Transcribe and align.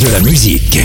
De 0.00 0.08
la 0.10 0.20
musique. 0.20 0.78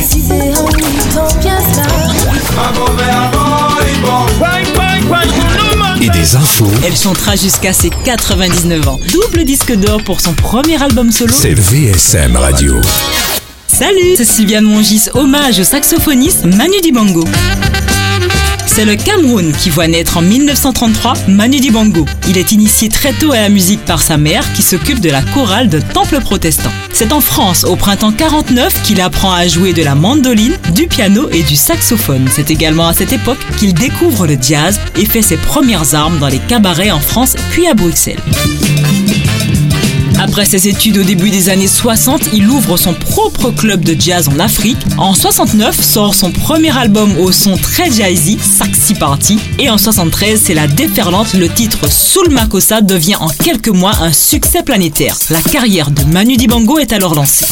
Et 6.02 6.10
des 6.10 6.36
infos. 6.36 6.68
Elle 6.86 6.96
chantera 6.96 7.36
jusqu'à 7.36 7.74
ses 7.74 7.90
99 7.90 8.88
ans. 8.88 9.00
Double 9.12 9.44
disque 9.44 9.74
d'or 9.76 10.02
pour 10.04 10.22
son 10.22 10.34
premier 10.34 10.82
album 10.82 11.12
solo. 11.12 11.34
C'est 11.38 11.54
VSM 11.54 12.38
Radio. 12.38 12.80
Salut, 13.68 14.16
c'est 14.16 14.26
Sylviane 14.26 14.66
Mongis, 14.66 15.10
hommage 15.14 15.60
au 15.60 15.64
saxophoniste 15.64 16.46
Manu 16.46 16.80
Dibango. 16.82 17.26
C'est 18.82 18.88
le 18.88 18.96
Cameroun 18.96 19.52
qui 19.52 19.70
voit 19.70 19.88
naître 19.88 20.18
en 20.18 20.24
1933 20.24 21.14
Manu 21.28 21.60
Dibango. 21.60 22.08
Il 22.28 22.40
est 22.40 22.52
initié 22.52 22.90
très 22.90 23.14
tôt 23.14 23.32
à 23.32 23.40
la 23.40 23.50
musique 23.50 23.86
par 23.86 24.02
sa 24.02 24.18
mère 24.18 24.52
qui 24.54 24.64
s'occupe 24.64 25.00
de 25.00 25.12
la 25.12 25.22
chorale 25.22 25.70
de 25.70 25.80
Temple 25.80 26.20
protestant. 26.20 26.72
C'est 26.92 27.14
en 27.14 27.22
France, 27.22 27.64
au 27.64 27.76
printemps 27.76 28.12
49, 28.12 28.82
qu'il 28.82 29.00
apprend 29.00 29.34
à 29.34 29.48
jouer 29.48 29.74
de 29.74 29.84
la 29.84 29.94
mandoline, 29.94 30.58
du 30.74 30.88
piano 30.88 31.30
et 31.32 31.44
du 31.44 31.56
saxophone. 31.56 32.28
C'est 32.32 32.50
également 32.50 32.88
à 32.88 32.94
cette 32.94 33.14
époque 33.14 33.46
qu'il 33.60 33.76
découvre 33.76 34.26
le 34.26 34.36
jazz 34.42 34.80
et 34.98 35.06
fait 35.06 35.22
ses 35.22 35.38
premières 35.38 35.94
armes 35.94 36.18
dans 36.18 36.28
les 36.28 36.40
cabarets 36.40 36.90
en 36.90 37.00
France 37.00 37.36
puis 37.52 37.68
à 37.68 37.76
Bruxelles. 37.76 38.18
Après 40.22 40.46
ses 40.46 40.68
études 40.68 41.00
au 41.00 41.04
début 41.04 41.32
des 41.32 41.50
années 41.50 41.68
60, 41.68 42.30
il 42.32 42.48
ouvre 42.48 42.78
son 42.78 42.94
propre 42.94 43.50
club 43.50 43.84
de 43.84 44.00
jazz 44.00 44.30
en 44.30 44.38
Afrique. 44.38 44.78
En 45.00 45.16
69, 45.16 45.84
sort 45.84 46.14
son 46.14 46.30
premier 46.30 46.78
album 46.78 47.18
au 47.18 47.32
son 47.32 47.58
très 47.58 47.92
jazzy, 47.92 48.38
Saxy 48.40 48.94
Party. 48.94 49.40
Et 49.58 49.72
en 49.72 49.80
73, 49.80 50.40
c'est 50.40 50.54
la 50.54 50.68
déferlante. 50.68 51.34
Le 51.34 51.50
titre 51.50 51.92
Soul 51.92 52.30
Makossa 52.30 52.82
devient 52.82 53.16
en 53.16 53.30
quelques 53.30 53.70
mois 53.70 53.94
un 54.00 54.14
succès 54.14 54.62
planétaire. 54.62 55.18
La 55.32 55.42
carrière 55.42 55.90
de 55.90 56.04
Manu 56.04 56.38
Dibango 56.38 56.78
est 56.78 56.94
alors 56.94 57.16
lancée. 57.16 57.48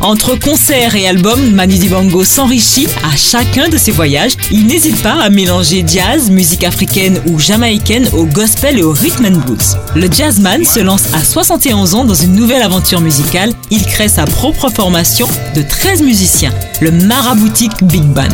Entre 0.00 0.34
concerts 0.34 0.96
et 0.96 1.06
albums, 1.06 1.50
Manu 1.52 1.76
Dibango 1.76 2.24
s'enrichit 2.24 2.88
à 3.04 3.14
chacun 3.16 3.68
de 3.68 3.76
ses 3.76 3.90
voyages. 3.90 4.32
Il 4.50 4.66
n'hésite 4.66 5.02
pas 5.02 5.14
à 5.20 5.28
mélanger 5.28 5.84
jazz, 5.86 6.30
musique 6.30 6.64
africaine 6.64 7.20
ou 7.26 7.38
jamaïcaine 7.38 8.08
au 8.14 8.24
gospel 8.24 8.78
et 8.78 8.82
au 8.82 8.92
rhythm 8.92 9.26
and 9.26 9.38
blues. 9.46 9.76
Le 9.94 10.10
jazzman 10.10 10.64
se 10.64 10.80
lance 10.80 11.12
à 11.12 11.22
71 11.22 11.94
ans 11.94 12.04
dans 12.04 12.14
une 12.14 12.34
nouvelle 12.34 12.62
aventure 12.62 13.00
musicale. 13.00 13.52
Il 13.70 13.84
crée 13.84 14.08
sa 14.08 14.24
propre 14.24 14.70
formation 14.70 15.28
de 15.54 15.62
13 15.62 16.02
musiciens, 16.02 16.52
le 16.80 16.90
Maraboutique 16.92 17.84
Big 17.84 18.04
Band. 18.04 18.28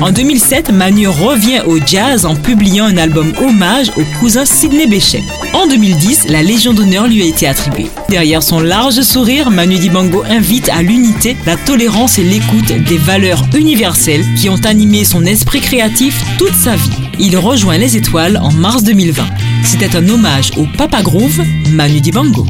En 0.00 0.12
2007, 0.12 0.70
Manu 0.70 1.08
revient 1.08 1.60
au 1.66 1.78
jazz 1.84 2.24
en 2.24 2.36
publiant 2.36 2.84
un 2.84 2.96
album 2.98 3.32
hommage 3.42 3.90
au 3.96 4.02
cousin 4.20 4.44
Sidney 4.44 4.86
Bechet. 4.86 5.22
En 5.52 5.66
2010, 5.66 6.28
la 6.28 6.42
Légion 6.42 6.72
d'honneur 6.72 7.08
lui 7.08 7.22
a 7.22 7.26
été 7.26 7.48
attribuée. 7.48 7.90
Derrière 8.08 8.42
son 8.42 8.60
large 8.60 9.00
sourire, 9.00 9.50
Manu 9.50 9.76
Dibango 9.76 10.22
invite 10.28 10.68
à 10.68 10.82
l'unité, 10.82 11.36
la 11.46 11.56
tolérance 11.56 12.18
et 12.18 12.22
l'écoute 12.22 12.72
des 12.86 12.98
valeurs 12.98 13.42
universelles 13.56 14.24
qui 14.36 14.48
ont 14.48 14.64
animé 14.64 15.04
son 15.04 15.24
esprit 15.24 15.60
créatif 15.60 16.22
toute 16.38 16.54
sa 16.54 16.76
vie. 16.76 16.90
Il 17.18 17.36
rejoint 17.36 17.78
les 17.78 17.96
étoiles 17.96 18.38
en 18.40 18.52
mars 18.52 18.84
2020. 18.84 19.24
C'était 19.64 19.96
un 19.96 20.08
hommage 20.08 20.52
au 20.56 20.66
Papa 20.76 21.02
Groove, 21.02 21.42
Manu 21.70 22.00
Dibango. 22.00 22.46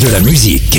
De 0.00 0.08
la 0.08 0.20
musique. 0.20 0.78